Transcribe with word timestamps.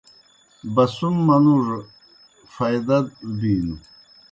بَسُم 0.73 1.15
منُوڙوْ 1.27 1.79
فائدہ 2.53 2.97
دہ 3.03 3.05
بِینوْ۔ 3.37 3.77